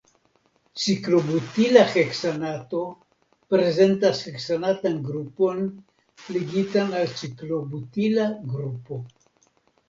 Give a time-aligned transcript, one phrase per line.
[0.83, 2.79] Ciklobutila heksanato
[3.55, 5.61] prezentas heksanatan grupon
[6.39, 8.27] ligitan al ciklobutila
[8.57, 9.01] grupo.